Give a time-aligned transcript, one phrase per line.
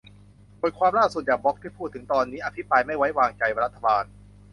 [0.61, 4.03] บทความล่าสุด จากบล็อกที่พูดถึงตอนนี้ อภิปรายไม่ไว้วางใจรัฐบาล